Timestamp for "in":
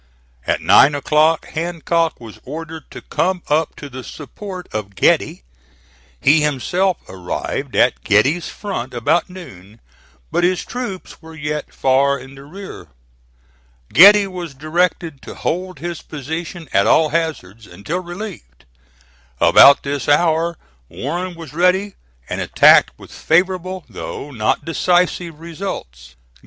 12.17-12.33